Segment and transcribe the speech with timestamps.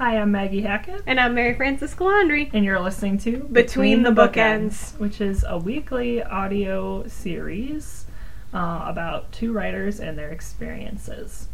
[0.00, 2.48] Hi, I'm Maggie Hackett, And I'm Mary Frances Calandry.
[2.54, 4.98] and you're listening to Between the Bookends.
[4.98, 8.06] which is a weekly audio series
[8.54, 11.48] uh, about two writers and their experiences.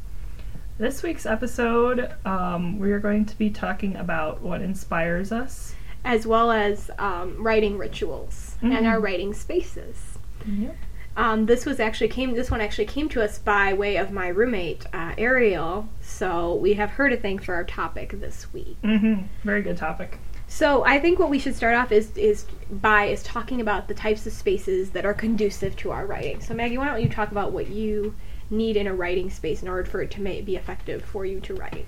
[0.78, 5.74] This week's episode, um, we are going to be talking about what inspires us.
[6.04, 8.76] as well as um, writing rituals Mhm.
[8.76, 10.18] and our writing spaces.
[10.46, 10.76] Yep.
[11.16, 12.34] Um, this was actually came.
[12.34, 15.88] This one actually came to us by way of my roommate uh, Ariel.
[16.02, 18.76] So we have her to thank for our topic this week.
[18.82, 19.22] Mm-hmm.
[19.42, 20.18] Very good topic.
[20.48, 23.94] So I think what we should start off is is by is talking about the
[23.94, 26.40] types of spaces that are conducive to our writing.
[26.40, 28.14] So Maggie, why don't you talk about what you
[28.50, 31.40] need in a writing space in order for it to ma- be effective for you
[31.40, 31.86] to write?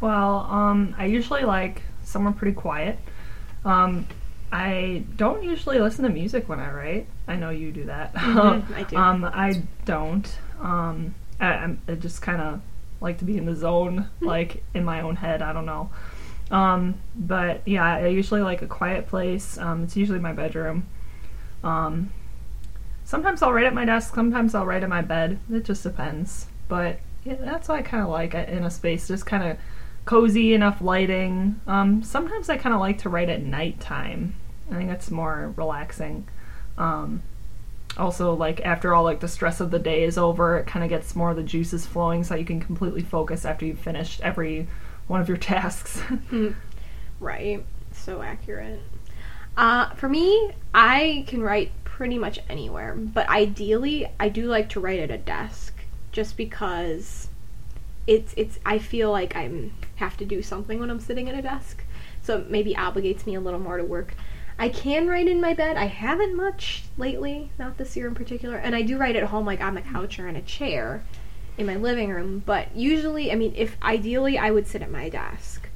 [0.00, 2.98] Well, um, I usually like somewhere pretty quiet.
[3.64, 4.06] Um,
[4.50, 7.06] I don't usually listen to music when I write.
[7.26, 8.14] I know you do that.
[8.14, 8.96] Mhm, I do.
[8.96, 10.38] um, I don't.
[10.60, 12.60] Um, I, I'm- just kind of
[13.00, 15.42] like to be in the zone, like in my own head.
[15.42, 15.90] I don't know.
[16.50, 19.58] Um, but yeah, I usually like a quiet place.
[19.58, 20.86] Um, it's usually my bedroom.
[21.62, 22.10] Um,
[23.04, 24.14] sometimes I'll write at my desk.
[24.14, 25.38] Sometimes I'll write in my bed.
[25.52, 26.46] It just depends.
[26.68, 29.58] But yeah, that's what I kind of like in a space, just kind of
[30.08, 31.60] cozy, enough lighting.
[31.66, 34.34] Um, sometimes I kind of like to write at nighttime.
[34.70, 36.26] I think that's more relaxing.
[36.78, 37.22] Um,
[37.98, 40.88] also, like after all, like the stress of the day is over, it kind of
[40.88, 44.66] gets more of the juices flowing, so you can completely focus after you've finished every
[45.08, 46.00] one of your tasks.
[47.20, 47.62] Right.
[47.92, 48.80] So accurate.
[49.58, 54.80] Uh, for me, I can write pretty much anywhere, but ideally, I do like to
[54.80, 55.74] write at a desk,
[56.12, 57.27] just because
[58.08, 58.58] it's it's.
[58.64, 61.84] I feel like I'm have to do something when I'm sitting at a desk,
[62.22, 64.14] so it maybe obligates me a little more to work.
[64.58, 65.76] I can write in my bed.
[65.76, 69.44] I haven't much lately, not this year in particular, and I do write at home,
[69.46, 71.04] like on the couch or in a chair
[71.58, 72.42] in my living room.
[72.44, 75.68] But usually, I mean, if ideally, I would sit at my desk.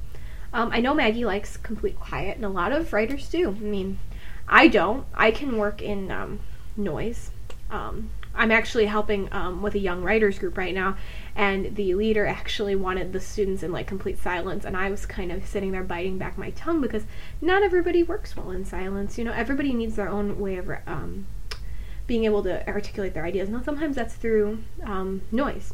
[0.51, 3.49] Um, I know Maggie likes complete quiet, and a lot of writers do.
[3.49, 3.99] I mean,
[4.47, 5.05] I don't.
[5.13, 6.39] I can work in um,
[6.75, 7.29] noise.
[7.69, 10.97] Um, I'm actually helping um, with a young writers group right now,
[11.35, 15.31] and the leader actually wanted the students in like complete silence, and I was kind
[15.31, 17.03] of sitting there biting back my tongue because
[17.41, 19.17] not everybody works well in silence.
[19.17, 21.27] You know, everybody needs their own way of um,
[22.07, 23.49] being able to articulate their ideas.
[23.49, 25.73] Now, sometimes that's through um, noise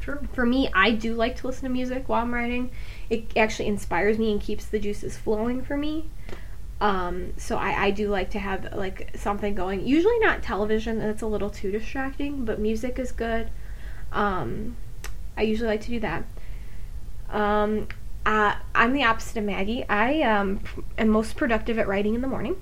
[0.00, 0.26] True.
[0.32, 2.70] for me, I do like to listen to music while I'm writing.
[3.10, 6.08] It actually inspires me and keeps the juices flowing for me.
[6.80, 9.86] Um, so I, I do like to have like something going.
[9.86, 12.44] Usually not television; that's a little too distracting.
[12.44, 13.50] But music is good.
[14.12, 14.76] Um,
[15.36, 16.24] I usually like to do that.
[17.30, 17.88] Um,
[18.24, 19.88] uh, I'm the opposite of Maggie.
[19.88, 20.60] I um,
[20.96, 22.56] am most productive at writing in the morning.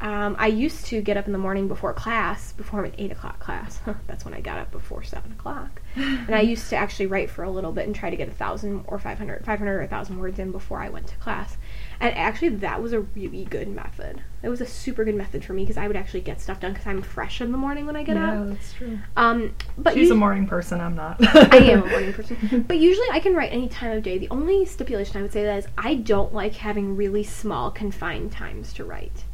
[0.00, 3.40] Um, I used to get up in the morning before class, before an 8 o'clock
[3.40, 3.80] class.
[4.06, 5.82] That's when I got up before 7 o'clock.
[5.96, 8.30] And I used to actually write for a little bit and try to get a
[8.30, 11.56] 1,000 or 500, 500 or 1,000 words in before I went to class.
[12.00, 14.22] And actually, that was a really good method.
[14.42, 16.72] It was a super good method for me because I would actually get stuff done
[16.72, 18.48] because I'm fresh in the morning when I get yeah, up.
[18.50, 19.00] that's true.
[19.16, 20.80] Um, but She's you- a morning person.
[20.80, 21.16] I'm not.
[21.52, 22.64] I am a morning person.
[22.68, 24.16] But usually I can write any time of day.
[24.18, 28.30] The only stipulation I would say that is I don't like having really small confined
[28.32, 29.24] times to write.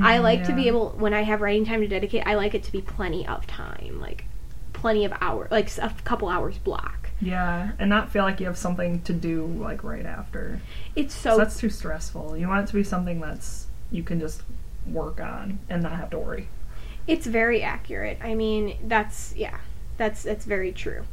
[0.00, 2.54] I Mm, like to be able when I have writing time to dedicate, I like
[2.54, 4.24] it to be plenty of time, like
[4.72, 7.03] plenty of hours, like a couple hours block.
[7.24, 10.60] Yeah, and not feel like you have something to do like right after.
[10.96, 12.36] It's so that's too stressful.
[12.36, 14.42] You want it to be something that's you can just
[14.86, 16.48] work on and not have to worry.
[17.06, 18.18] it's very accurate.
[18.22, 19.58] I mean, that's yeah,
[19.96, 21.04] that's that's very true.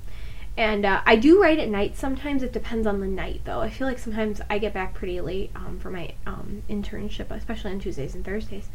[0.58, 1.98] And uh, I do write at night.
[1.98, 3.62] Sometimes it depends on the night, though.
[3.62, 7.72] I feel like sometimes I get back pretty late um, for my um, internship, especially
[7.72, 8.68] on Tuesdays and Thursdays.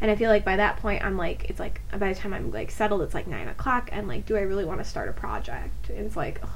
[0.00, 2.50] And I feel like by that point, I'm like, it's like by the time I'm
[2.50, 5.12] like settled, it's like nine o'clock, and like, do I really want to start a
[5.12, 5.90] project?
[5.90, 6.50] And it's like, ugh.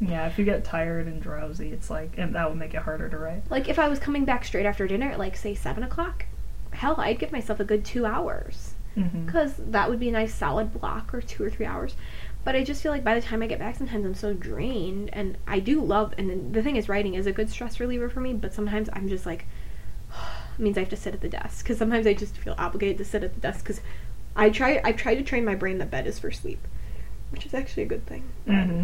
[0.00, 3.08] Yeah, if you get tired and drowsy, it's like and that would make it harder
[3.08, 3.50] to write.
[3.50, 6.26] like if I was coming back straight after dinner at like say seven o'clock,
[6.72, 8.74] hell, I'd give myself a good two hours.
[9.26, 11.94] because that would be a nice solid block or two or three hours.
[12.44, 15.08] But I just feel like by the time I get back, sometimes I'm so drained,
[15.14, 16.12] and I do love.
[16.18, 18.34] And the thing is, writing is a good stress reliever for me.
[18.34, 19.46] But sometimes I'm just like,
[20.12, 22.98] it means I have to sit at the desk because sometimes I just feel obligated
[22.98, 23.80] to sit at the desk because
[24.36, 24.80] I try.
[24.84, 26.60] I've tried to train my brain that bed is for sleep,
[27.30, 28.24] which is actually a good thing.
[28.46, 28.82] But hmm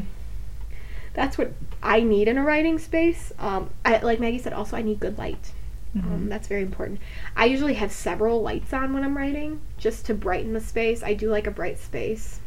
[1.14, 1.52] That's what
[1.82, 3.32] I need in a writing space.
[3.38, 5.52] Um, I, like Maggie said, also I need good light.
[5.96, 6.12] Mm-hmm.
[6.14, 7.00] Um, that's very important.
[7.36, 11.02] I usually have several lights on when I'm writing, just to brighten the space.
[11.02, 12.40] I do like a bright space.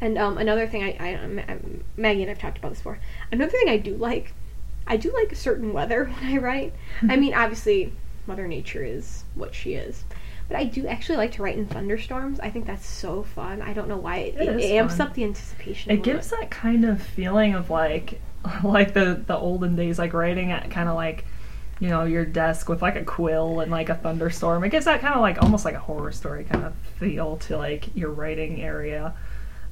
[0.00, 2.98] And um, another thing, I, I, I'm- I'm- Maggie and I've talked about this before.
[3.32, 4.34] Another thing I do like,
[4.86, 6.74] I do like certain weather when I write.
[7.08, 7.92] I mean, obviously,
[8.26, 10.04] Mother Nature is what she is.
[10.48, 12.38] But I do actually like to write in thunderstorms.
[12.40, 13.60] I think that's so fun.
[13.62, 15.08] I don't know why it, It it, amps fun.
[15.08, 15.90] up the anticipation.
[15.90, 16.40] It gives bit.
[16.40, 18.20] that kind of feeling of like
[18.64, 21.24] like the the olden days, like writing at kind of like
[21.80, 24.62] you know your desk with like a quill and like a thunderstorm.
[24.64, 27.56] It gives that kind of like almost like a horror story kind of feel to
[27.56, 29.14] like your writing area.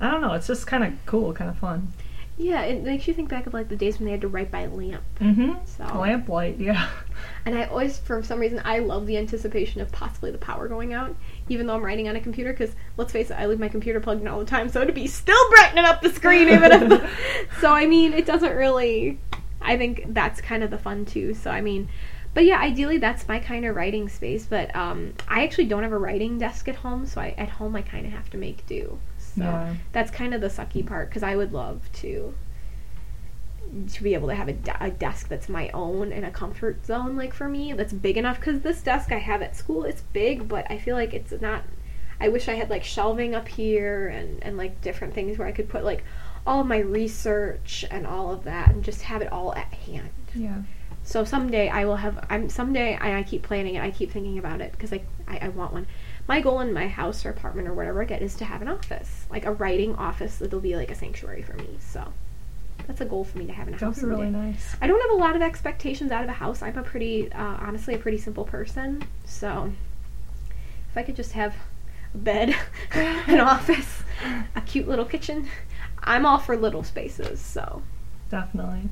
[0.00, 0.32] I don't know.
[0.32, 1.92] It's just kind of cool, kind of fun.
[2.36, 4.50] Yeah, it makes you think back of like the days when they had to write
[4.50, 5.04] by lamp.
[5.20, 5.52] Mm-hmm.
[5.66, 6.88] So Lamplight, yeah.
[7.46, 10.94] And I always, for some reason, I love the anticipation of possibly the power going
[10.94, 11.14] out,
[11.48, 12.52] even though I'm writing on a computer.
[12.52, 14.92] Because let's face it, I leave my computer plugged in all the time, so to
[14.92, 17.50] be still brightening up the screen, even if.
[17.60, 19.20] so I mean, it doesn't really.
[19.60, 21.34] I think that's kind of the fun too.
[21.34, 21.88] So I mean,
[22.32, 24.46] but yeah, ideally that's my kind of writing space.
[24.46, 27.76] But um, I actually don't have a writing desk at home, so I, at home
[27.76, 28.98] I kind of have to make do.
[29.36, 29.74] So Yeah.
[29.92, 32.34] that's kind of the sucky part because I would love to
[33.92, 36.84] to be able to have a, de- a desk that's my own and a comfort
[36.86, 40.02] zone like for me that's big enough because this desk i have at school it's
[40.12, 41.62] big but i feel like it's not
[42.20, 45.50] i wish i had like shelving up here and and like different things where i
[45.50, 46.04] could put like
[46.46, 50.10] all of my research and all of that and just have it all at hand
[50.34, 50.62] Yeah.
[51.02, 52.24] so someday I will have.
[52.30, 52.96] I'm someday.
[52.96, 53.82] I, I keep planning it.
[53.82, 55.86] I keep thinking about it because I, I I want one.
[56.26, 58.68] My goal in my house or apartment or whatever I get is to have an
[58.68, 61.76] office, like a writing office that'll be like a sanctuary for me.
[61.80, 62.12] So
[62.86, 64.00] that's a goal for me to have in a That'd house.
[64.00, 64.74] be really nice.
[64.80, 66.62] I don't have a lot of expectations out of a house.
[66.62, 69.04] I'm a pretty, uh, honestly, a pretty simple person.
[69.26, 69.70] So
[70.90, 71.54] if I could just have
[72.14, 72.54] a bed,
[72.92, 74.02] an office,
[74.56, 75.48] a cute little kitchen,
[76.02, 77.38] I'm all for little spaces.
[77.40, 77.82] So
[78.30, 78.88] Definitely.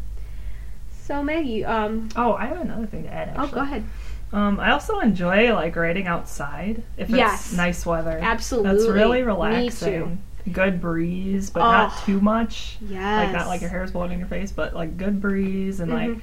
[0.91, 3.29] so Maggie, um, Oh, I have another thing to add.
[3.31, 3.49] Actually.
[3.49, 3.85] oh go ahead.
[4.33, 8.19] Um, I also enjoy like riding outside if it's nice weather.
[8.23, 8.71] Absolutely.
[8.73, 10.23] That's really relaxing.
[10.51, 11.71] Good breeze, but Oh.
[11.71, 12.79] not too much.
[12.81, 13.27] Yes.
[13.27, 15.95] Like not like your hair's blowing in your face, but like good breeze and Mhm.
[16.15, 16.19] like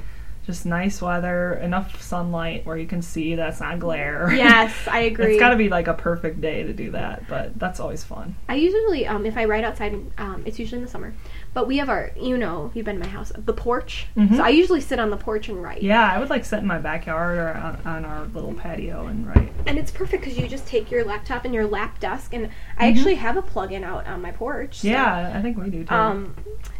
[0.46, 4.30] just nice weather, enough sunlight where you can see that's not glare.
[4.34, 5.34] Yes, I agree.
[5.34, 8.36] it's got to be like a perfect day to do that, but that's always fun.
[8.50, 11.14] I usually, um, if I ride outside, um, it's usually in the summer.
[11.54, 14.08] But we have our, you know, you've been to my house, the porch.
[14.16, 14.38] Mhm.
[14.38, 15.82] So I usually sit on the porch and write.
[15.82, 19.28] Yeah, I would like sit in my backyard or on, on our little patio and
[19.28, 19.52] write.
[19.66, 22.86] And it's perfect because you just take your laptop and your lap desk, and I
[22.92, 22.96] Mhm.
[22.96, 24.80] actually have a plug-in out on my porch.
[24.82, 25.94] so- Yeah, I think we do too.
[25.94, 26.36] Um,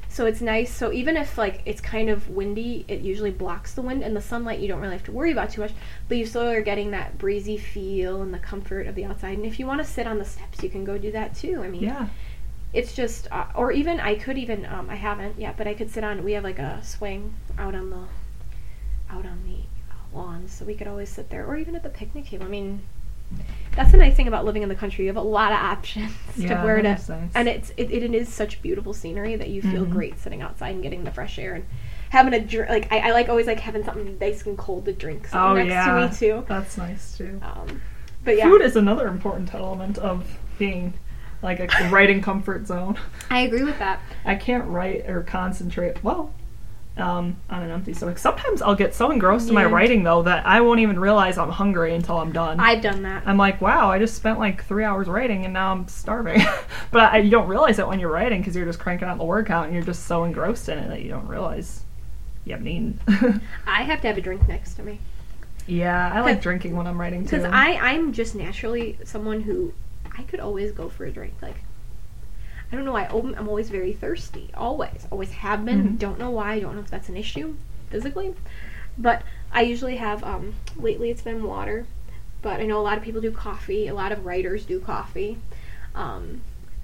[0.08, 0.72] so it's nice.
[0.74, 4.22] So even if like it's kind of windy, it usually blocks the wind and the
[4.22, 4.60] sunlight.
[4.60, 5.72] You don't really have to worry about too much,
[6.08, 9.36] but you still are getting that breezy feel and the comfort of the outside.
[9.38, 11.62] And if you want to sit on the steps, you can go do that too.
[11.64, 12.08] I mean, yeah.
[12.74, 15.90] It's just uh, or even i could even um, i haven't yet but i could
[15.90, 18.04] sit on we have like a swing out on the
[19.12, 19.58] out on the
[19.92, 22.46] uh, lawn so we could always sit there or even at the picnic table.
[22.46, 22.82] I mean
[23.76, 26.12] that's the nice thing about living in the country you have a lot of options
[26.38, 27.00] Yeah, to where to
[27.36, 29.90] and it's it, it is such beautiful scenery that you feel Mhm.
[29.92, 31.66] great sitting outside and getting the fresh air and
[32.10, 34.94] having a drink like I, I like always like having something nice and cold to
[34.94, 36.46] drink so Oh next yeah, to me too.
[36.48, 37.40] That's nice too.
[37.44, 37.82] um
[38.24, 38.50] but yeah.
[38.50, 40.94] Food is another important element of being
[41.42, 42.98] like a writing comfort zone.
[43.30, 46.34] i agree with that I can't write or concentrate well
[46.98, 48.18] um, on an empty stomach.
[48.18, 51.50] Sometimes I'll get so engrossed in my writing though that I won't even realize I'm
[51.50, 52.60] hungry until I'm done.
[52.60, 55.72] i've done that I'm like, wow, I just spent like three hours writing and now
[55.72, 56.42] I'm starving.
[56.92, 59.24] but I, you don't realize it when you're writing because you're just cranking out the
[59.24, 61.84] word count and you're just so engrossed in it that you don't realize
[62.44, 63.00] you haven't eaten.
[63.68, 65.00] i have to have a drink next to me
[65.68, 67.38] yeah, I like drinking when I'm writing too.
[67.38, 69.72] because I I'm just naturally someone who
[70.20, 71.34] I could always go for a drink.
[71.42, 71.56] Like
[72.72, 74.50] I don't know why I'm I'm always very thirsty.
[74.54, 75.94] Always, always have been.
[75.96, 76.00] Mhm.
[76.00, 76.54] Don't know why.
[76.54, 77.56] I don't know if that's an issue
[77.90, 78.36] physically,
[78.98, 80.24] but I usually have.
[80.24, 81.88] Um, lately, it's been water,
[82.42, 83.88] but I know a lot of people do coffee.
[83.88, 85.38] A lot of writers do coffee.
[85.96, 86.42] Um,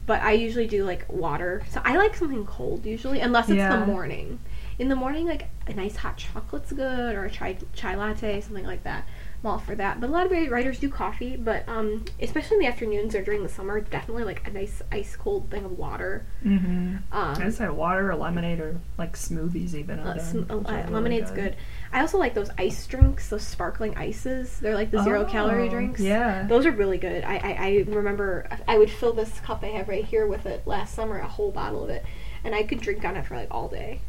[0.08, 1.64] but I usually do like water.
[1.70, 3.80] So I like something cold usually, unless it's Yeah.
[3.80, 4.40] the morning.
[4.80, 8.66] In the morning, like a nice hot chocolate's good, or a chai chai latte, something
[8.66, 9.06] like that.
[9.48, 10.00] I'm for that.
[10.00, 13.44] But a lot of writers do coffee, but um, especially in the afternoons or during
[13.44, 16.26] the summer, definitely like a nice ice cold thing of water.
[16.44, 16.98] mm-hmm.
[17.12, 20.00] Um, say water or lemonade or like smoothies even.
[20.00, 21.56] uh, sm- done, uh, really lemonade's good.
[21.94, 24.60] I also like those ice drinks, those sparkling ices.
[24.60, 26.02] They're like the zero calorie Oh, drinks.
[26.02, 26.46] Yeah.
[26.48, 27.24] Those are really good.
[27.24, 30.66] I, I, I remember I would fill this cup I have right here with it
[30.68, 32.04] last summer, a whole bottle of it,
[32.44, 34.02] and I could drink on it for like all day,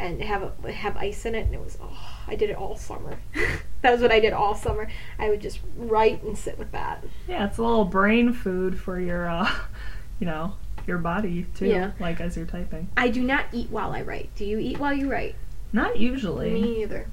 [0.00, 2.76] and have a, have ice in it, and it was oh, I did it all
[2.76, 3.18] summer.
[3.82, 4.88] that was what I did all summer.
[5.18, 7.04] I would just write and sit with that.
[7.28, 9.50] Yeah, it's a little brain food for your, uh,
[10.18, 10.54] you know,
[10.86, 11.66] your body too.
[11.66, 11.92] Yeah.
[12.00, 12.88] Like as you're typing.
[12.96, 14.30] I do not eat while I write.
[14.34, 15.36] Do you eat while you write?
[15.72, 16.50] Not usually.
[16.50, 17.06] Me either.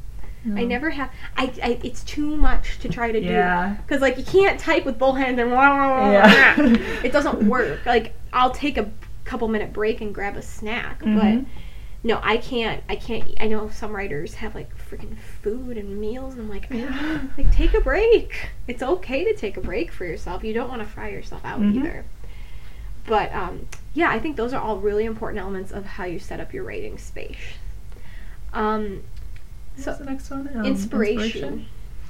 [0.45, 0.61] No.
[0.61, 1.11] I never have.
[1.35, 3.25] I, I it's too much to try to do.
[3.27, 3.75] Yeah.
[3.85, 6.55] Because like you can't type with both hands and wah, wah, wah, Yeah.
[7.03, 7.85] it doesn't work.
[7.85, 8.89] Like I'll take a
[9.25, 11.45] couple minute break and grab a snack, Mhm.
[11.45, 11.51] but
[12.03, 12.83] no, I can't.
[12.87, 13.33] I can't.
[13.39, 17.21] I know some writers have like freaking food and meals, and I'm like, Yeah.
[17.37, 18.49] like take a break.
[18.67, 20.43] It's okay to take a break for yourself.
[20.43, 21.75] You don't want to fry yourself out Mhm.
[21.75, 22.05] either.
[23.05, 26.39] But um, yeah, I think those are all really important elements of how you set
[26.39, 27.37] up your writing space.
[28.53, 29.03] Um,
[29.75, 30.49] What's So- the next one?
[30.55, 31.67] Um, inspiration.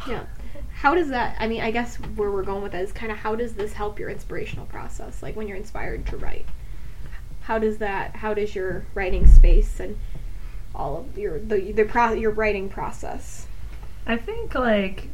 [0.07, 0.23] Yeah.
[0.73, 1.35] How does that?
[1.39, 3.73] I mean, I guess where we're going with that is kind of how does this
[3.73, 5.21] help your inspirational process?
[5.23, 6.45] Like when you're inspired to write,
[7.47, 8.17] how does that?
[8.17, 9.97] How does your writing space and
[10.75, 13.47] all of your the the pro, your writing process?
[14.05, 15.07] I think like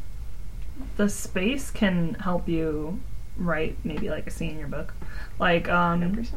[0.98, 3.00] the space can help you
[3.38, 4.96] write maybe like a scene in your book.
[5.38, 6.32] Like um 100%.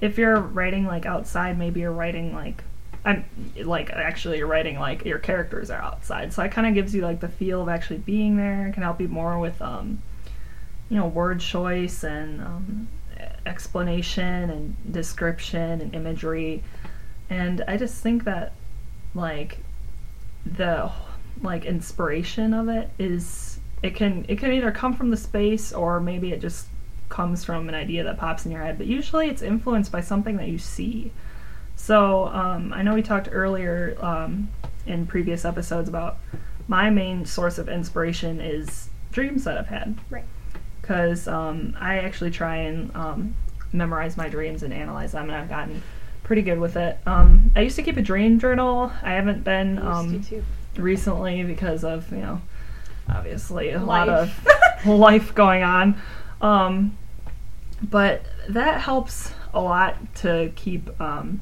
[0.00, 2.62] if you're writing like outside, maybe you're writing like
[3.04, 3.24] I'm
[3.56, 6.32] like actually you're writing like your characters are outside.
[6.32, 8.68] So it kind of gives you like the feel of actually being there.
[8.68, 10.00] It can help you more with um
[10.88, 12.88] you know word choice and um,
[13.46, 16.62] explanation and description and imagery.
[17.30, 18.52] And I just think that
[19.14, 19.58] like
[20.44, 20.90] the
[21.42, 26.00] like inspiration of it is it can it can either come from the space or
[26.00, 26.66] maybe it just
[27.08, 30.36] comes from an idea that pops in your head but usually it's influenced by something
[30.36, 31.12] that you see
[31.76, 34.48] so um, i know we talked earlier um,
[34.86, 36.18] in previous episodes about
[36.68, 40.24] my main source of inspiration is dreams that i've had Right.
[40.84, 43.34] Because um, i actually try and um,
[43.72, 45.82] memorize my dreams and analyze them and i've gotten
[46.24, 46.98] pretty good with it.
[47.06, 48.90] Um, i used to keep a dream journal.
[49.02, 50.26] I haven't been um,
[50.76, 52.40] recently because of you know
[53.08, 54.46] obviously a lot of
[54.86, 56.00] life going on.
[56.40, 56.96] Um,
[57.82, 61.40] but that helps a lot to keep um,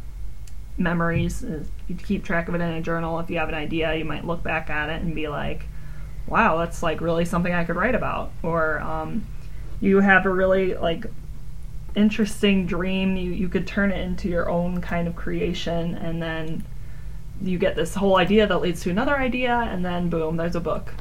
[0.77, 3.19] memories uh, you keep track of it in a journal.
[3.21, 5.67] If you have an idea you might look back at it and be like
[6.27, 8.33] wow that's like really something i could write about.
[8.43, 9.27] Or um,
[9.81, 11.07] you have a really like
[11.95, 16.65] interesting dream you, you could turn it into your own kind of creation and then
[17.43, 20.61] you get this whole idea that leads to another idea and then boom there's a
[20.61, 20.95] book.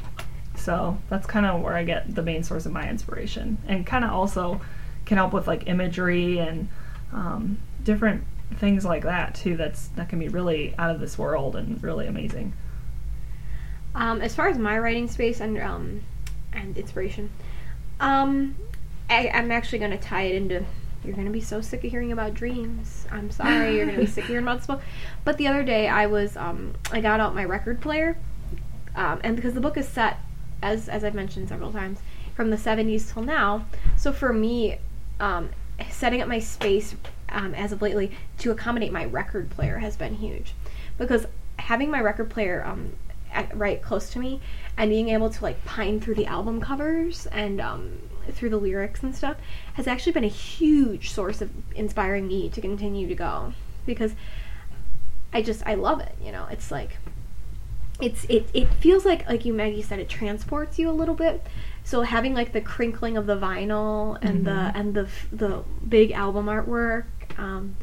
[0.55, 4.03] So that's kind of where i get the main source of my inspiration and kind
[4.03, 4.61] of also
[5.05, 6.67] can help with like imagery and
[7.13, 8.23] um, different
[8.57, 12.07] things like that too that's that can be really out of this world and really
[12.07, 12.53] amazing
[13.93, 16.01] Um, as far as my writing space and um,
[16.53, 17.29] and inspiration,
[17.99, 18.55] um,
[19.09, 20.65] I, I'm actually going to tie it into.
[21.03, 23.07] You're going to be so sick of hearing about dreams.
[23.11, 24.81] I'm sorry, you're going to be sick of hearing about this book.
[25.23, 28.17] But the other day, I was um, I got out my record player,
[28.95, 30.19] um, and because the book is set,
[30.61, 31.99] as as I've mentioned several times,
[32.35, 33.65] from the 70s till now.
[33.97, 34.77] So for me,
[35.19, 35.49] um,
[35.89, 36.95] setting up my space
[37.29, 40.53] um, as of lately to accommodate my record player has been huge,
[40.97, 41.25] because
[41.57, 42.93] having my record player um,
[43.33, 44.39] at, right close to me
[44.77, 47.99] and being able to like pine through the album covers and um,
[48.31, 49.37] through the lyrics and stuff
[49.73, 53.53] has actually been a huge source of inspiring me to continue to go
[53.85, 54.13] because
[55.33, 56.13] I just I love it.
[56.23, 56.97] You know, it's like
[58.01, 61.45] it's it it feels like like you Maggie said it transports you a little bit.
[61.83, 64.71] So having like the crinkling of the vinyl and the Mhm.
[64.75, 67.05] and the the big album artwork,
[67.37, 67.75] um,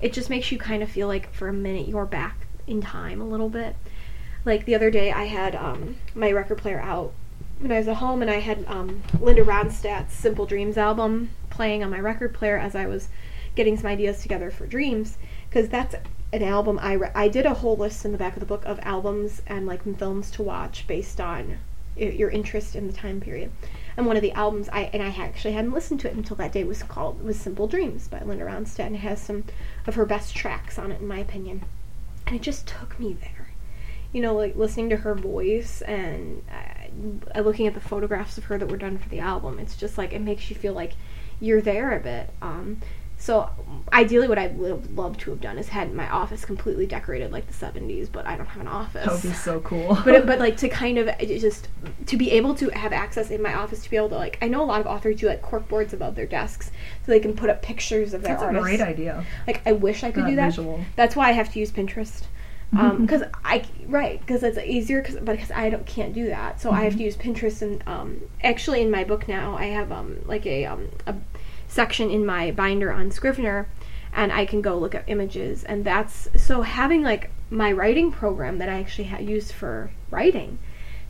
[0.00, 3.20] it just makes you kind of feel like for a minute you're back in time
[3.20, 3.76] a little bit.
[4.44, 7.12] Like the other day, I had um, my record player out
[7.60, 11.84] when I was at home, and I had um, Linda Ronstadt's "Simple Dreams" album playing
[11.84, 13.08] on my record player as I was
[13.54, 15.18] getting some ideas together for dreams,
[15.48, 15.94] because that's
[16.32, 18.64] an album I re- I did a whole list in the back of the book
[18.64, 21.58] of albums and like films to watch based on
[21.94, 23.50] your interest in the time period.
[23.96, 26.52] And one of the albums I and I actually hadn't listened to it until that
[26.52, 29.44] day was called was Simple Dreams by Linda Ronstadt and it has some
[29.86, 31.64] of her best tracks on it in my opinion.
[32.26, 33.41] And it just took me there.
[34.12, 36.42] You know, like listening to her voice and
[37.34, 39.58] uh, looking at the photographs of her that were done for the album.
[39.58, 40.92] It's just like it makes you feel like
[41.40, 42.28] you're there a bit.
[42.42, 42.80] Um,
[43.16, 43.48] so
[43.92, 47.46] ideally, what I would love to have done is had my office completely decorated like
[47.46, 50.40] the '70s, but I don't have an office that would be so cool but but
[50.40, 51.68] like to kind of just
[52.06, 54.48] to be able to have access in my office to be able to like I
[54.48, 56.66] know a lot of authors do like cork boards above their desks
[57.06, 58.64] so they can put up pictures of their that's a artists.
[58.66, 60.46] great idea Like I wish I could That do that.
[60.46, 60.84] visual.
[60.96, 62.22] That's why I have to use Pinterest.
[62.72, 66.70] Because I right because it's easier cause, but because I don't can't do that so
[66.70, 70.20] I have to use Pinterest and um, actually in my book now I have um,
[70.24, 71.14] like a um, a
[71.68, 73.68] section in my binder on Scrivener
[74.14, 78.58] and I can go look at images and that's so having like my writing program
[78.58, 80.58] that I actually ha- use for writing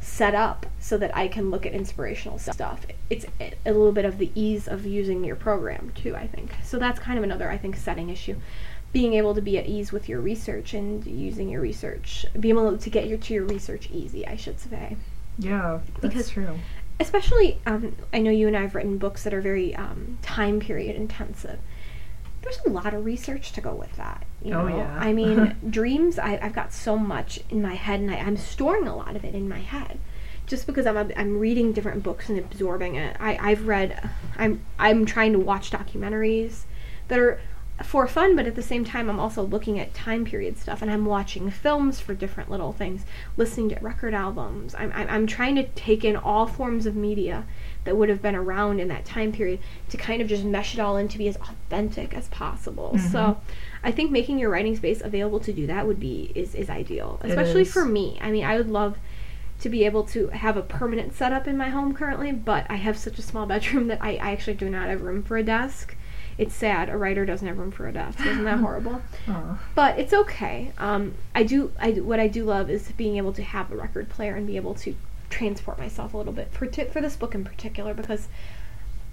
[0.02, 2.86] set up so that I can look at inspirational stuff.
[3.08, 6.56] It's a little bit of the ease of using your program too, I think.
[6.64, 8.36] So that's kind of another I think setting issue.
[8.92, 12.76] Being able to be at ease with your research and using your research, being able
[12.76, 14.96] to get your to your research easy, I should say
[15.38, 16.58] yeah that's Because- true
[17.00, 20.60] especially um, I know you and I have written books that are very um, time
[20.60, 21.58] period intensive.
[22.42, 24.24] There's a lot of research to go with that.
[24.42, 24.76] You Oh, know?
[24.76, 24.98] yeah.
[25.00, 26.18] I mean, dreams.
[26.18, 29.24] I, I've got so much in my head, and I, I'm storing a lot of
[29.24, 29.98] it in my head,
[30.46, 33.16] just because I'm I'm reading different books and absorbing it.
[33.18, 34.10] I I've read.
[34.36, 36.64] I'm I'm trying to watch documentaries
[37.08, 37.40] that are
[37.82, 40.90] for fun, but at the same time, I'm also looking at time period stuff and
[40.90, 43.04] I'm watching films for different little things,
[43.36, 44.74] listening to record albums.
[44.74, 47.44] I'm, I'm, I'm trying to take in all forms of media
[47.84, 50.80] that would have been around in that time period to kind of just mesh it
[50.80, 52.92] all in to be as authentic as possible.
[52.94, 53.08] Mm-hmm.
[53.08, 53.40] So
[53.82, 57.18] I think making your writing space available to do that would be is, is ideal,
[57.22, 57.72] especially is.
[57.72, 58.18] for me.
[58.20, 58.98] I mean, I would love
[59.60, 62.98] to be able to have a permanent setup in my home currently, but I have
[62.98, 65.96] such a small bedroom that I, I actually do not have room for a desk.
[66.42, 66.88] It's sad.
[66.88, 68.18] A writer doesn't have room for a desk.
[68.20, 69.00] Isn't that horrible?
[69.28, 69.60] Oh.
[69.76, 70.72] But it's okay.
[70.76, 71.70] Um, I do.
[71.78, 74.56] I what I do love is being able to have a record player and be
[74.56, 74.96] able to
[75.30, 78.26] transport myself a little bit for t- for this book in particular because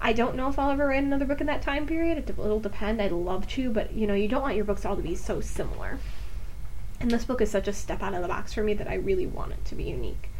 [0.00, 2.18] I don't know if I'll ever write another book in that time period.
[2.18, 3.00] It, it'll depend.
[3.00, 5.40] I'd love to, but you know, you don't want your books all to be so
[5.40, 6.00] similar.
[6.98, 8.94] And this book is such a step out of the box for me that I
[8.94, 10.30] really want it to be unique.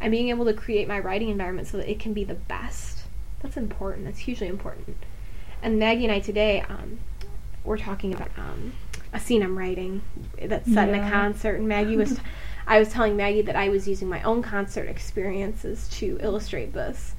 [0.00, 3.02] And being able to create my writing environment so that it can be the best.
[3.42, 4.06] That's important.
[4.06, 4.96] That's hugely important.
[5.62, 6.98] And Maggie and I today, um,
[7.64, 8.72] we're talking about um,
[9.12, 10.02] a scene I'm writing
[10.42, 11.56] that's set in a concert.
[11.56, 12.18] And Maggie was,
[12.66, 17.14] I was telling Maggie that I was using my own concert experiences to illustrate this.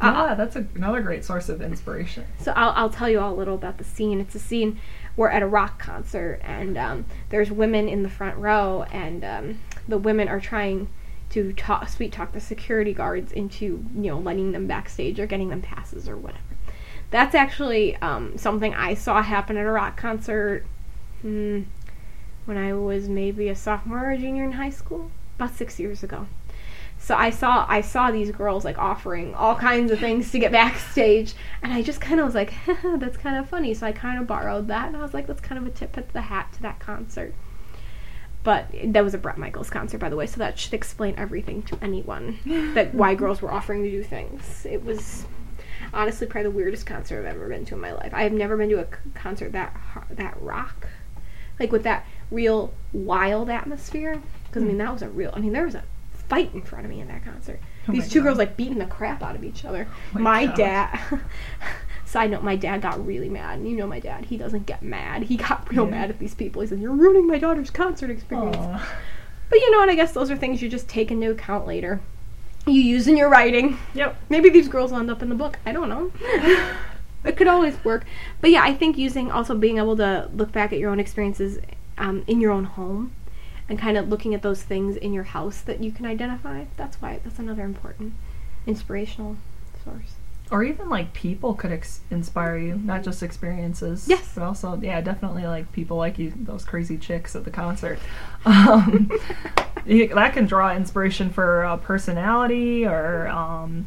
[0.00, 2.24] Uh, Yeah, that's a, another great source of inspiration.
[2.40, 4.20] so I'll, I'll tell you all a little about the scene.
[4.20, 4.80] It's a scene
[5.16, 9.60] we're at a rock concert, and um, there's women in the front row, and um,
[9.86, 10.88] the women are trying
[11.30, 15.50] to talk, sweet talk the security guards into you know letting them backstage or getting
[15.50, 16.42] them passes or whatever.
[17.12, 20.64] That's actually um, something I saw happen at a rock concert
[21.20, 21.60] hmm,
[22.46, 26.26] when I was maybe a sophomore or junior in high school, about six years ago.
[26.98, 30.52] So I saw I saw these girls like offering all kinds of things to get
[30.52, 34.18] backstage, and I just kind of was like, "That's kind of funny." So I kind
[34.18, 36.52] of borrowed that, and I was like, "That's kind of a tip at the hat
[36.54, 37.34] to that concert."
[38.42, 41.62] But that was a Bret Michaels concert, by the way, so that should explain everything
[41.64, 42.38] to anyone
[42.74, 44.64] that why girls were offering to do things.
[44.64, 45.26] It was
[45.92, 48.12] honestly probably the weirdest concert I've ever been to in my life.
[48.14, 49.74] I have never been to a concert that
[50.10, 50.88] that rock,
[51.58, 54.20] like with that real wild atmosphere.
[54.46, 54.68] Because I hmm.
[54.68, 55.32] mean, that was a real.
[55.34, 55.84] I mean, there was a
[56.28, 57.60] fight in front of me in that concert.
[57.88, 58.24] Oh These two God.
[58.24, 59.86] girls like beating the crap out of each other.
[60.14, 61.20] Oh my my dad.
[62.06, 63.58] Side note: My dad got really mad.
[63.58, 65.24] And you know my dad; he doesn't get mad.
[65.24, 65.90] He got real Yeah.
[65.90, 66.62] mad at these people.
[66.62, 68.88] He said, "You're ruining my daughter's concert experience." Aw.
[69.50, 69.90] But you know what?
[69.90, 72.00] I guess those are things you just take into account later.
[72.66, 73.78] You use in your writing.
[73.94, 74.16] Yep.
[74.28, 75.58] Maybe these girls will end up in the book.
[75.66, 76.12] I don't know.
[77.24, 78.04] it could always work.
[78.40, 81.58] But yeah, I think using also being able to look back at your own experiences
[81.98, 83.12] um, in your own home
[83.68, 86.64] and kind of looking at those things in your house that you can identify.
[86.76, 88.14] That's why that's another important
[88.66, 89.36] inspirational
[89.84, 90.14] source.
[90.52, 94.06] Or even like people could ex- inspire you, not just experiences.
[94.06, 94.32] Yes.
[94.34, 97.98] But also, yeah, definitely like people like you, those crazy chicks at the concert.
[98.44, 99.10] Um,
[99.86, 103.86] you- that can draw inspiration for uh, personality or um,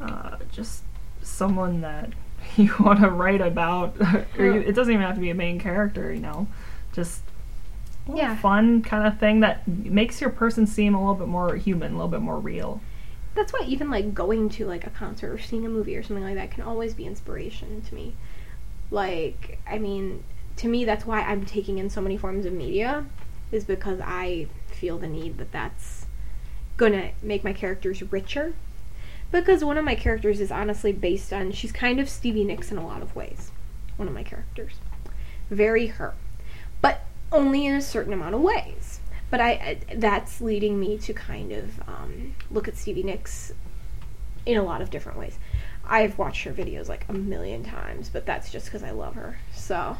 [0.00, 0.82] uh, just
[1.22, 2.12] someone that
[2.56, 3.96] you want to write about.
[4.38, 6.46] or you, it doesn't even have to be a main character, you know,
[6.92, 7.22] just
[8.14, 8.36] Yeah.
[8.36, 11.96] fun kind of thing that makes your person seem a little bit more human, a
[11.96, 12.80] little bit more real.
[13.34, 16.24] That's why even like going to like a concert or seeing a movie or something
[16.24, 18.14] like that can always be inspiration to me.
[18.90, 20.24] Like, I mean,
[20.56, 23.06] to me that's why I'm taking in so many forms of media
[23.52, 26.06] is because I feel the need that that's
[26.78, 28.54] to make my characters richer.
[29.30, 32.78] Because one of my characters is honestly based on she's kind of Stevie Nicks in
[32.78, 33.50] a lot of ways.
[33.96, 34.74] One of my characters.
[35.50, 36.14] Very her.
[36.80, 38.99] But only in a certain amount of ways.
[39.30, 43.52] But I, that's leading me to kind of um, look at Stevie Nicks
[44.44, 45.38] in a lot of different ways.
[45.86, 49.38] I've watched her videos like a million times, but that's just because I love her.
[49.54, 49.96] So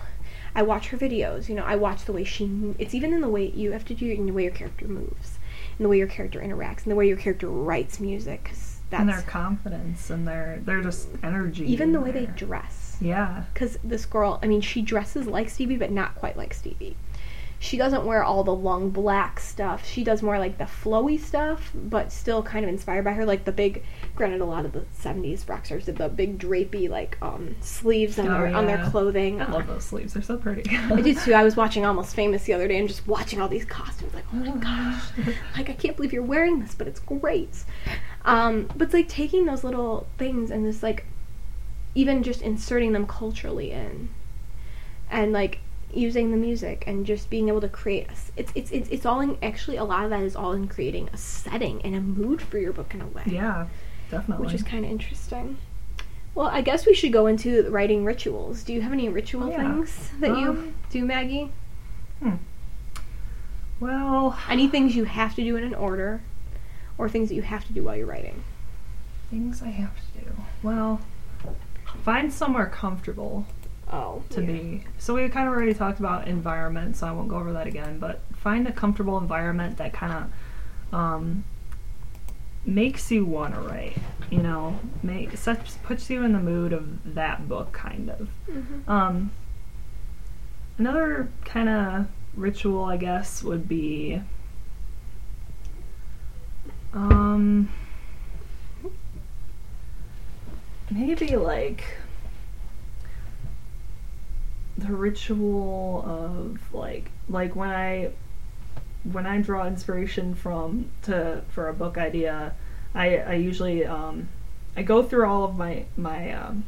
[0.54, 1.48] I watch her videos.
[1.48, 2.74] You know, I watch the way she.
[2.78, 5.38] It's even in the way you have to do in the way your character moves,
[5.78, 8.44] in the way your character interacts, in the way your character writes music.
[8.44, 11.64] 'cause and their that's confidence and their their just energy.
[11.70, 12.96] even the way they dress.
[13.00, 13.44] Yeah.
[13.54, 16.96] because this girl, I mean, she dresses like Stevie, but not quite like Stevie.
[17.62, 19.86] She doesn't wear all the long black stuff.
[19.86, 23.26] She does more like the flowy stuff, but still kind of inspired by her.
[23.26, 23.84] Like the big,
[24.16, 28.18] granted, a lot of the '70s rock stars did the big drapey like um, sleeves
[28.18, 29.42] on Oh, their on their clothing.
[29.42, 30.14] I love those sleeves.
[30.14, 30.74] They're so pretty.
[30.74, 31.34] I did too.
[31.34, 34.14] I was watching Almost Famous the other day and just watching all these costumes.
[34.14, 35.02] Like, oh my gosh,
[35.56, 37.64] like I can't believe you're wearing this, but it's great.
[38.24, 41.04] Um, but it's like taking those little things and just like
[41.94, 44.08] even just inserting them culturally in,
[45.10, 45.58] and like
[45.94, 48.06] using the music and just being able to create.
[48.08, 50.68] A, it's it's it's it's all in actually a lot of that is all in
[50.68, 53.66] creating a setting and a mood for your book in a way yeah,
[54.10, 54.44] definitely.
[54.46, 55.56] which is kind of interesting.
[56.34, 58.62] Well, I guess we should go into writing rituals.
[58.62, 59.56] Do you have any ritual Oh, yeah.
[59.56, 61.50] things that you Um, do, Maggie?
[62.20, 62.34] hmm.
[63.80, 66.20] well, Any things you have to do in an order,
[66.98, 68.42] or things that you have to do while you're writing?
[69.30, 70.30] things I have to do.
[70.62, 71.00] Well,
[72.02, 73.46] find somewhere comfortable
[73.92, 74.46] Oh, to yeah.
[74.46, 74.84] be.
[74.98, 77.98] So we kind of already talked about environment, so I won't go over that again.
[77.98, 80.12] But find a comfortable environment that kind
[80.92, 81.44] of um,
[82.64, 83.96] makes you want to write.
[84.30, 88.28] You know, make sets, puts you in the mood of that book, kind of.
[88.48, 88.88] Mhm.
[88.88, 89.30] Um,
[90.78, 94.22] another kind of ritual, I guess, would be
[96.92, 97.68] um,
[100.90, 101.84] maybe like
[104.80, 108.10] the ritual of like like when I
[109.04, 112.54] when I draw inspiration from to for a book idea,
[112.94, 114.28] I I usually um,
[114.76, 116.64] I go through all of my my um,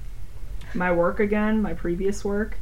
[0.75, 2.57] my work again, my previous work,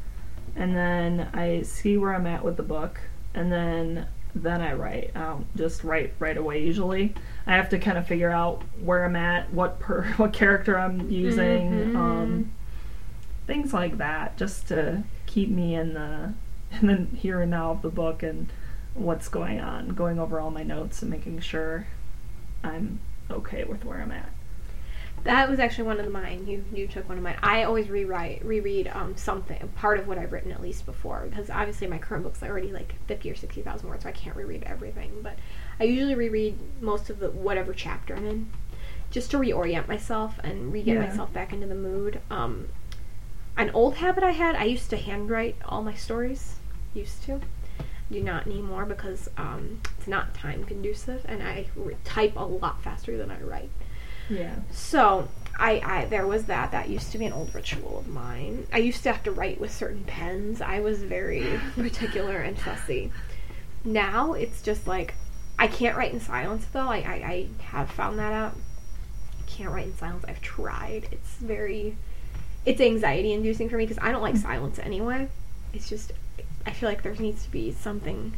[0.57, 3.01] and then I see where I'm at with the book,
[3.35, 5.11] and then then I write.
[5.15, 6.65] I don't just write right away.
[6.65, 7.15] Usually,
[7.47, 11.11] I have to kind of figure out where I'm at, what per what character I'm
[11.11, 11.97] using, Mhm.
[11.97, 12.53] um,
[13.47, 16.35] things like that, just to keep me in the
[16.81, 18.53] in the here and now of the book and
[18.95, 19.89] what's going on.
[19.91, 21.87] Going over all my notes and making sure
[22.65, 22.99] I'm
[23.31, 24.31] okay with where I'm at.
[25.25, 26.47] That was actually one of the mine.
[26.47, 27.37] You you took one of mine.
[27.43, 31.51] I always rewrite reread um something part of what I've written at least before because
[31.51, 34.63] obviously my current book's already like fifty or sixty thousand words, so I can't reread
[34.65, 35.13] everything.
[35.23, 35.37] But
[35.79, 38.51] I usually reread most of the whatever chapter I'm in,
[39.11, 41.07] just to reorient myself and re get Yeah.
[41.07, 42.21] myself back into the mood.
[42.31, 42.69] Um,
[43.57, 44.57] an old habit I had.
[44.57, 46.57] I used to handwrite all my stories.
[46.95, 47.41] Used to.
[48.11, 52.83] Do not anymore because um, it's not time conducive, and I re- type a lot
[52.83, 53.71] faster than I write.
[54.29, 54.57] Yeah.
[54.71, 56.73] So I, I there was that.
[56.73, 58.67] That used to be an old ritual of mine.
[58.73, 60.61] I used to have to write with certain pens.
[60.61, 63.13] I was very particular and fussy.
[63.85, 65.15] Now it's just like
[65.59, 66.89] I can't write in silence though.
[66.89, 68.57] I, I, I have found that out.
[69.39, 70.25] I can't write in silence.
[70.27, 71.09] I've tried.
[71.13, 71.97] It's very
[72.67, 75.29] it's anxiety inducing for me because I don't like silence anyway.
[75.73, 76.13] It's just
[76.67, 78.35] I feel like there needs to be something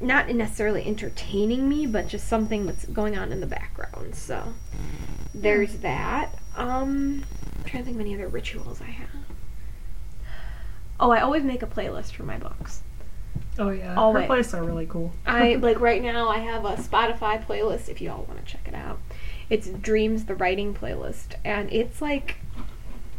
[0.00, 4.14] not necessarily entertaining me, but just something that's going on in the background.
[4.14, 4.54] So
[5.32, 6.38] there's that.
[6.56, 7.24] Um,
[7.58, 9.08] I'm trying to think of any other rituals I have.
[10.98, 12.82] Oh, I always make a playlist for my books.
[13.58, 13.94] Oh yeah.
[13.96, 15.12] Oh, Her playlists are really cool.
[15.26, 16.28] I like right now.
[16.28, 17.88] I have a Spotify playlist.
[17.88, 18.98] If you all want to check it out,
[19.48, 22.36] it's Dreams the Writing playlist, and it's like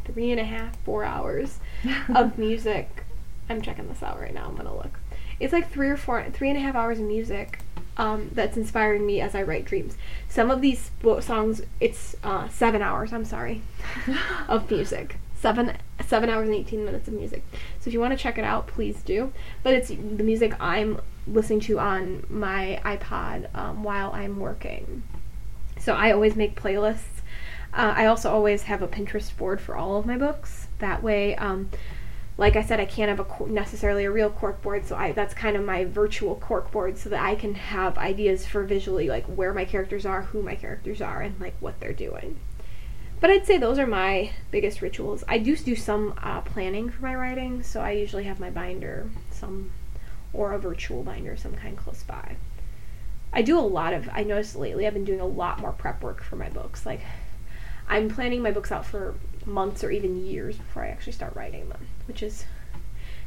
[0.06, 1.60] three and a half, four hours
[2.16, 3.04] of music.
[3.50, 4.48] I'm checking this out right now.
[4.48, 5.00] I'm gonna look.
[5.40, 7.60] It's like three or four, three and a half hours of music
[7.98, 9.98] um, that's inspiring me as I write dreams.
[10.30, 13.14] Some of these bo- songs, it's uh, seven hours.
[13.14, 13.62] I'm sorry,
[14.48, 15.18] of music.
[15.36, 15.74] Seven
[16.06, 17.44] seven hours and 18 minutes of music.
[17.80, 19.32] So if you want to check it out, please do.
[19.64, 25.04] But it's the music I'm listening to on my iPod um, while I'm working.
[25.80, 27.15] So I always make playlists.
[27.76, 30.68] Uh, I also always have a Pinterest board for all of my books.
[30.80, 31.70] That way, um,
[32.38, 35.12] like I said, I can't have a cor- necessarily a real cork board, so I
[35.12, 39.10] that's kind of my virtual cork board, so that I can have ideas for visually
[39.10, 42.40] like where my characters are, who my characters are, and like what they're doing.
[43.20, 45.26] But I'd say those are my biggest rituals.
[45.28, 49.10] I do do some uh, planning for my writing, so I usually have my binder,
[49.32, 49.72] some
[50.32, 52.38] or a virtual binder of some kind close by.
[53.34, 54.10] I do a lot of.
[54.14, 56.86] I noticed lately I've been doing a lot more prep work for my books.
[56.86, 57.02] Like
[57.88, 61.70] I'm planning my books out for months or even years before I actually start writing
[61.70, 62.46] them, which is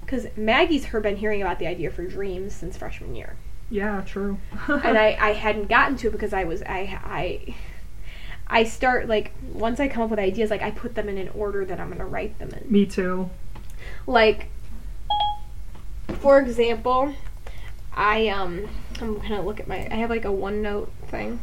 [0.01, 3.37] because Maggie's her been hearing about the idea for dreams since freshman year,
[3.71, 4.39] Yeah, true.
[4.69, 7.55] and I, I hadn't gotten to it because I was I I
[8.47, 11.29] I start like once I come up with ideas, like I put them in an
[11.31, 12.73] order that I'm gonna write them in.
[12.73, 13.29] Me too.
[14.07, 14.49] Like
[16.21, 17.15] for example,
[17.95, 18.67] I um
[19.01, 21.41] I'm gonna look at my I have like a OneNote thing.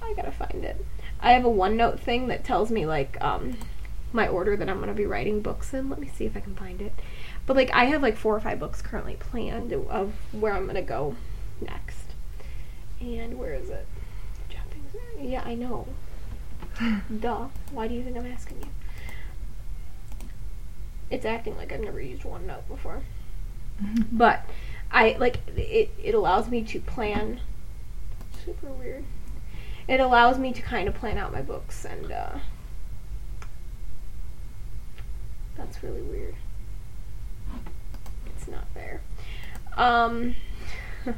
[0.00, 0.84] I gotta find it.
[1.22, 3.56] I have a OneNote thing that tells me like um
[4.12, 5.88] my order that I'm gonna be writing books in.
[5.88, 6.92] Let me see if I can find it.
[7.46, 10.82] But like I have like four or five books currently planned of where I'm gonna
[10.82, 11.16] go
[11.60, 12.14] next.
[13.00, 13.86] And where is it?
[15.20, 15.86] Yeah, I know.
[17.20, 17.48] Duh.
[17.72, 18.68] Why do you think I'm asking you?
[21.10, 23.02] It's acting like I've never used OneNote before.
[24.12, 24.44] But
[24.90, 27.40] I like it it allows me to plan
[28.44, 29.04] super weird.
[29.90, 32.38] It allows me to kind of plan out my books and uh
[35.56, 36.36] that's really weird.
[38.26, 39.02] It's not there.
[39.76, 40.36] Um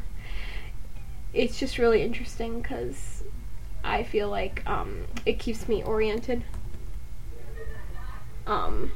[1.35, 3.23] it's just really interesting cuz
[3.85, 6.43] I feel like um it keeps me oriented
[8.47, 8.91] um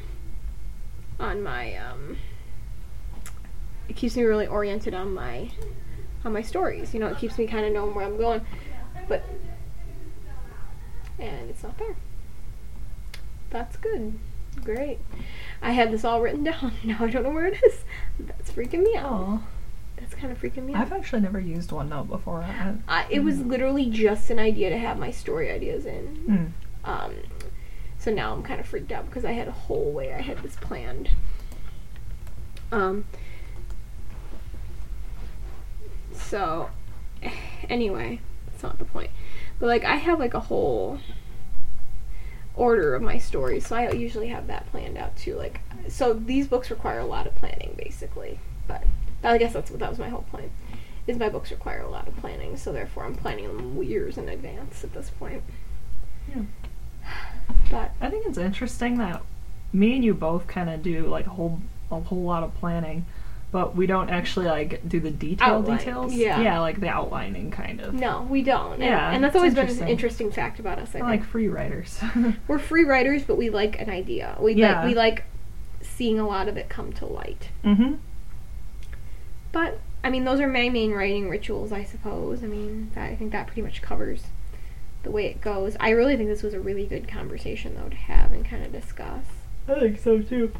[1.20, 2.16] on my um
[3.90, 5.50] it keeps me really oriented on my
[6.24, 6.94] on my stories.
[6.94, 8.40] You know, it keeps me kind of knowing where I'm going.
[9.06, 9.22] But
[11.18, 11.96] and it's not there.
[13.50, 14.18] That's good.
[14.64, 14.98] Great.
[15.62, 16.72] I had this all written down.
[16.84, 17.84] Now I don't know where it is.
[18.18, 19.10] That's freaking me out.
[19.12, 19.42] Oh,
[19.96, 20.82] That's kind of freaking me out.
[20.82, 22.42] I've actually never used OneNote before.
[22.42, 26.06] I, Uh, it was literally just an idea to have my story ideas in.
[26.84, 26.90] hmm.
[26.90, 27.14] Um,
[27.98, 30.38] so now I'm kind of freaked out because I had a whole way I had
[30.38, 31.10] this planned.
[32.72, 33.04] Um,
[36.12, 36.70] so,
[37.68, 39.10] anyway, that's not the point.
[39.58, 40.98] But like, I have like a whole
[42.54, 45.36] order of my stories, so I usually have that planned out too.
[45.36, 48.38] Like, so these books require a lot of planning, basically.
[48.66, 48.84] But
[49.22, 50.50] I guess that's what that was my whole point.
[51.06, 54.28] Is my books require a lot of planning, so therefore I'm planning them years in
[54.28, 55.42] advance at this point.
[56.28, 56.42] Yeah.
[57.68, 59.22] But I think it's interesting that
[59.72, 63.06] me and you both kind of do like a whole a whole lot of planning,
[63.52, 66.14] but we don't actually like do the detail Outline, details.
[66.14, 66.40] yeah.
[66.40, 67.94] yeah, like the outlining kind of.
[67.94, 68.80] no, we don't.
[68.80, 70.88] Yeah, and that's always been an interesting fact about us.
[70.94, 72.00] I I think like free writers.
[72.48, 74.36] we're free writers, but we like an idea.
[74.40, 74.80] We Yeah.
[74.80, 75.24] like we like
[75.80, 77.48] seeing a lot of it come to light.
[77.64, 77.94] mm-hmm.
[79.52, 82.42] But I mean, those are my main writing rituals, I suppose.
[82.44, 84.24] I mean, that, I think that pretty much covers
[85.02, 85.76] the way it goes.
[85.80, 88.72] I really think this was a really good conversation, though, to have and kind of
[88.72, 89.24] discuss.
[89.68, 90.52] I think so too.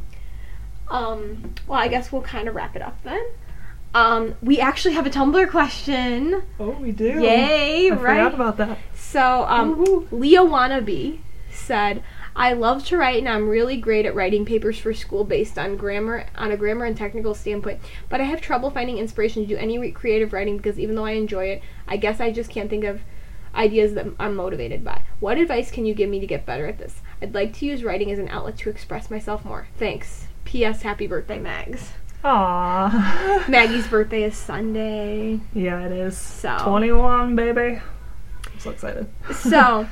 [0.89, 3.25] Um, well, I guess we'll kind of wrap it up then.
[3.95, 6.43] Um, we actually have a Tumblr question.
[6.61, 7.23] Oh, we do.
[7.23, 7.99] Yay, I right?
[7.99, 8.79] forgot about that.
[8.95, 10.07] So, um, Woohoo.
[10.13, 11.21] Leah Wannabe
[11.51, 12.03] said,
[12.35, 15.79] I love to write and I'm really great at writing papers for school based on
[15.79, 19.57] grammar on a grammar and technical standpoint, but I have trouble finding inspiration to do
[19.57, 22.69] any re- creative writing because even though I enjoy it, I guess I just can't
[22.69, 23.01] think of
[23.55, 25.01] ideas that I'm motivated by.
[25.19, 27.01] What advice can you give me to get better at this?
[27.23, 29.69] I'd like to use writing as an outlet to express myself more.
[29.79, 30.27] Thanks.
[30.47, 30.81] P.S.
[30.83, 31.91] Happy birthday, Mags.
[32.25, 33.47] Aww.
[33.49, 35.41] Maggie's birthday is Sunday.
[35.53, 36.17] yeah, it is.
[36.17, 37.81] So- 21, baby.
[38.47, 39.07] I'm so excited.
[39.35, 39.87] So,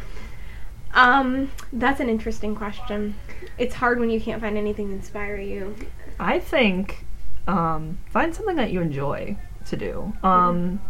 [0.95, 3.15] um, that's an interesting question.
[3.59, 5.75] It's hard when you can't find anything to inspire you.
[6.19, 7.05] I think
[7.47, 9.37] um, find something that you enjoy
[9.67, 10.13] to do.
[10.23, 10.81] Um,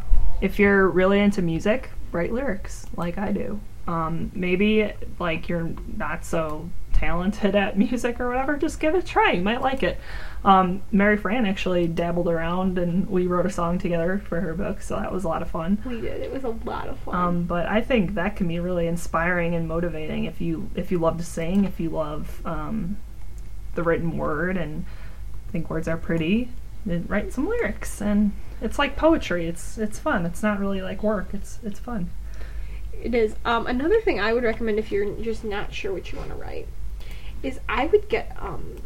[0.41, 3.61] if you're really into music, write lyrics like I do.
[3.87, 9.07] Um, maybe like you're not so talented at music or whatever, just give it a
[9.07, 9.33] try.
[9.33, 9.99] You might like it.
[10.45, 14.81] Um, Mary Fran actually dabbled around and we wrote a song together for her book,
[14.83, 15.83] so that was a lot of fun.
[15.87, 16.21] We did.
[16.21, 17.15] It was a lot of fun.
[17.15, 20.99] Um, but I think that can be really inspiring and motivating if you if you
[20.99, 22.97] love to sing, if you love um,
[23.75, 24.85] the written word and
[25.51, 26.51] think words are pretty,
[26.85, 29.47] then write some lyrics and it's like poetry.
[29.47, 30.27] It's it's fun.
[30.27, 31.29] It's not really like work.
[31.33, 32.11] It's it's fun.
[32.93, 33.35] it is.
[33.45, 36.37] Um, another thing I would recommend if you're just not sure what you want to
[36.37, 36.69] write
[37.45, 38.77] is I would get um,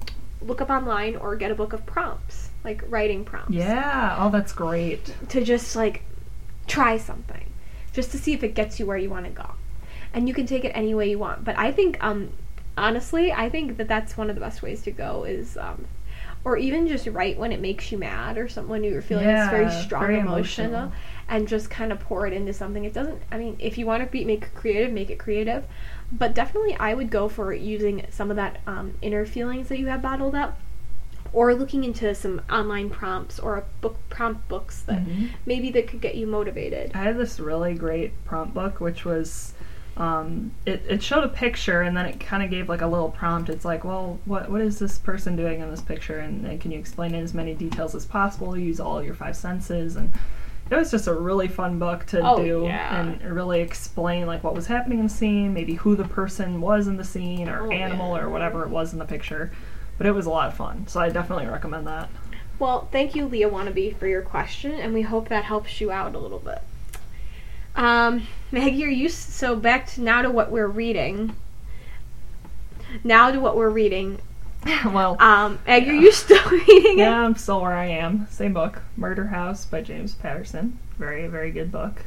[0.42, 3.52] look up online or get a book of prompts, like writing prompts.
[3.52, 4.16] Yeah.
[4.18, 5.14] Oh, that's great.
[5.30, 6.02] to just like
[6.66, 7.50] try something
[7.92, 9.50] just to see if it gets you where you want to go
[10.12, 12.30] and you can take it any way you want but i think um
[12.76, 15.86] honestly i think that that's one of the best ways to go is um
[16.44, 19.50] or even just write when it makes you mad or something when you're feeling this
[19.50, 20.92] very strong very emotion emotional.
[21.28, 24.02] And just kind of pour it into something it doesn't i mean if you want
[24.02, 25.64] to be make it creative make it creative
[26.10, 29.86] but definitely i would go for using some of that um, inner feelings that you
[29.86, 30.58] have bottled up
[31.34, 35.28] or looking into some online prompts or a book prompt books that Mhm.
[35.44, 36.92] maybe that could get you motivated.
[36.94, 39.52] I had this really great prompt book, which was,
[39.98, 43.10] um, it, it showed a picture and then it kind of gave like a little
[43.10, 43.50] prompt.
[43.50, 46.18] It's like, well, what what is this person doing in this picture?
[46.18, 48.56] And, and can you explain in as many details as possible?
[48.56, 49.96] Use all your five senses.
[49.96, 50.10] And
[50.70, 53.00] it was just a really fun book to Oh, do yeah.
[53.00, 56.86] and really explain like what was happening in the scene, maybe who the person was
[56.86, 58.22] in the scene or Oh, animal yeah.
[58.22, 59.50] or whatever it was in the picture.
[59.96, 62.08] But it was a lot of fun, so I definitely recommend that.
[62.58, 66.14] Well, thank you, Leah Wannabe, for your question, and we hope that helps you out
[66.14, 66.60] a little bit.
[67.76, 71.34] Um, Maggie, are you so back to now to what we're reading?
[73.04, 74.18] Now to what we're reading.
[74.86, 77.02] well, Um, Maggie, are you still reading it?
[77.02, 78.26] Yeah, I'm still where I am.
[78.30, 80.78] Same book, Murder House by James Patterson.
[80.98, 82.02] Very, very good book.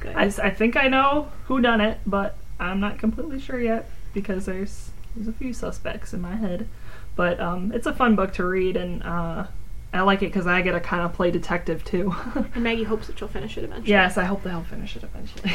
[0.00, 0.16] Good.
[0.16, 4.46] I, I think I know who done it, but I'm not completely sure yet because
[4.46, 6.68] there's there's a few suspects in my head.
[7.16, 9.46] But um, it's a fun book to read, and uh,
[9.92, 12.14] I like it because I get to kind of play detective too.
[12.54, 13.90] and Maggie hopes that you'll finish it eventually.
[13.90, 15.52] yes, I hope they'll finish it eventually.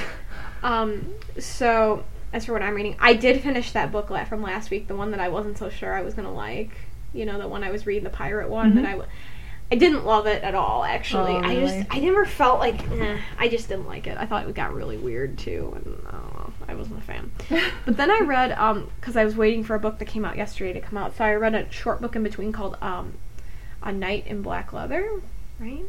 [0.61, 2.03] Um, so
[2.35, 4.95] as for what I'm reading, I did finish that book la- from last week, the
[4.95, 6.71] one that I wasn't so sure I was gonna like.
[7.13, 8.75] You know, the one I was reading, the pirate one Mhm.
[8.75, 9.09] that I, w-
[9.71, 10.83] I didn't love it at all.
[10.83, 14.17] Actually, Oh, I just I never felt like eh, I just didn't like it.
[14.17, 17.31] I thought it got really weird too, and I I wasn't a fan.
[17.85, 20.35] But then I read um because I was waiting for a book that came out
[20.35, 23.13] yesterday to come out, so I read a short book in between called um,
[23.81, 25.09] A Night in Black Leather,
[25.59, 25.85] right?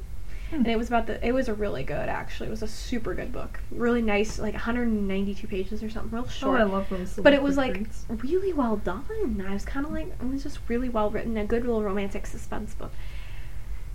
[0.51, 0.57] Hmm.
[0.57, 1.25] and it was about the.
[1.27, 2.47] It was a really good, actually.
[2.47, 3.59] It was a super good book.
[3.73, 6.63] Really nice, like 192 pages or something, real short Oh.
[6.63, 7.15] I love those.
[7.15, 9.45] but it was like really well done.
[9.47, 12.27] I was kind of like, it was just really well written, a good little romantic
[12.27, 12.93] suspense book.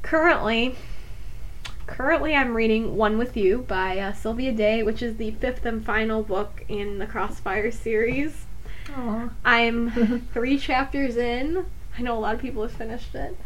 [0.02, 0.76] Currently,
[1.88, 5.86] currently I'm reading One with You by uh, Sylvia Day, which is the fifth and
[5.86, 8.46] final book in the Crossfire series.
[8.96, 9.30] Aw.
[9.46, 11.66] I'm three chapters in.
[11.98, 13.38] I know a lot of people have finished it,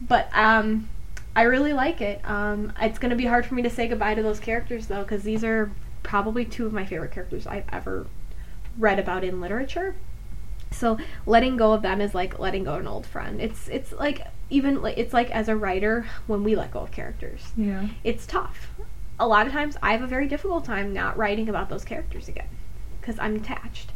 [0.00, 0.88] but um,
[1.36, 2.20] I really like it.
[2.28, 5.02] Um, it's going to be hard for me to say goodbye to those characters though,
[5.02, 5.70] because these are
[6.02, 8.06] probably two of my favorite characters I've ever
[8.78, 9.94] read about in literature.
[10.72, 13.40] So letting go of them is like letting go of an old friend.
[13.40, 16.90] It's it's like even like it's like as a writer when we let go of
[16.92, 17.88] characters Yeah.
[18.04, 18.68] it's tough.
[19.18, 22.28] A lot of times I have a very difficult time not writing about those characters
[22.28, 22.48] again
[23.00, 23.90] because I'm attached.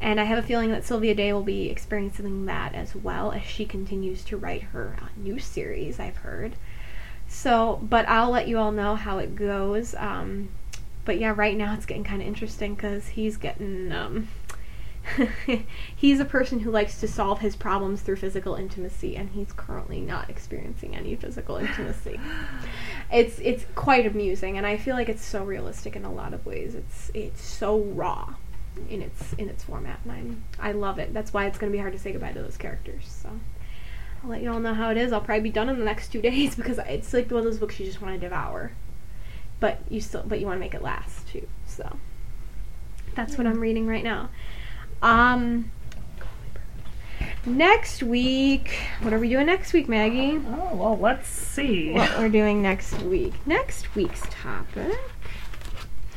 [0.00, 3.42] And I have a feeling that Sylvia Day will be experiencing that as well as
[3.42, 6.54] she continues to write her uh, new series, I've heard.
[7.28, 9.94] So, but I'll let you all know how it goes.
[9.94, 10.48] Um,
[11.04, 13.92] but yeah, right now it's getting kind of interesting because he's getting.
[13.92, 14.28] Um,
[15.96, 20.00] he's a person who likes to solve his problems through physical intimacy, and he's currently
[20.00, 22.18] not experiencing any physical intimacy.
[23.12, 26.44] it's it's quite amusing, and I feel like it's so realistic in a lot of
[26.44, 26.74] ways.
[26.74, 28.34] It's it's so raw
[28.88, 31.12] in its in its format, and I'm I love it.
[31.12, 33.04] That's why it's going to be hard to say goodbye to those characters.
[33.22, 33.30] So.
[34.22, 35.12] I'll let you all know how it is.
[35.12, 37.58] I'll probably be done in the next two days because it's like one of those
[37.58, 38.72] books you just want to devour,
[39.60, 41.46] but you still but you want to make it last too.
[41.66, 41.98] So
[43.14, 44.30] that's what I'm reading right now.
[45.02, 45.70] Um,
[47.46, 50.40] next week, what are we doing next week, Maggie?
[50.46, 51.92] Oh well, let's see.
[51.92, 53.34] What we're doing next week?
[53.46, 54.98] Next week's topic.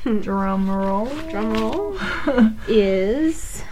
[0.04, 1.06] Hmm, Drum roll.
[1.30, 1.98] Drum roll.
[2.68, 3.64] is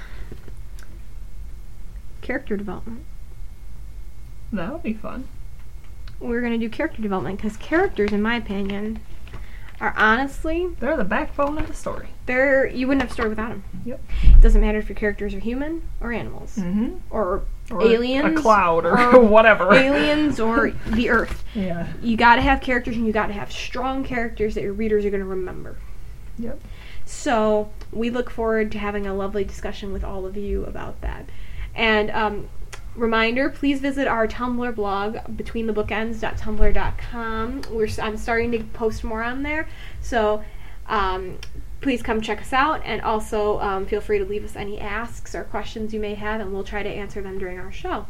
[2.21, 3.03] character development.
[4.51, 5.27] That'll be fun.
[6.19, 8.99] We're gonna do character development because characters, in my opinion,
[9.79, 12.09] are honestly They're the backbone of the story.
[12.25, 13.63] they're you wouldn't have a story without them.
[13.85, 14.01] Yep.
[14.23, 16.95] It doesn't matter if your characters are human or animals Mm-hmm.
[17.09, 19.73] or Or aliens, a cloud, or, or whatever.
[19.73, 21.43] aliens or the Earth.
[21.55, 21.87] Yeah.
[22.01, 25.05] You got to have characters, and you got to have strong characters that your readers
[25.05, 25.77] are going to remember.
[26.39, 26.59] Yep.
[27.05, 31.25] So we look forward to having a lovely discussion with all of you about that.
[31.75, 32.49] And um,
[32.99, 37.61] reminder, please visit our Tumblr blog, betweenthebookends.tumblr.com.
[37.71, 39.67] We're I'm starting to post more on there,
[40.01, 40.43] so
[40.87, 41.37] um,
[41.81, 42.81] please come check us out.
[42.85, 46.41] And also um, feel free to leave us any asks or questions you may have,
[46.41, 48.05] and we'll try to answer them during our show.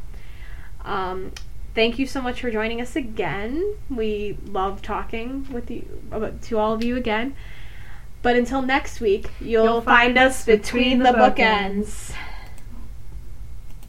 [0.85, 1.31] Um,
[1.75, 3.75] thank you so much for joining us again.
[3.89, 5.85] We love talking with you
[6.41, 7.35] to all of you again.
[8.21, 12.13] But until next week, you'll, You'll find us between between the the bookends.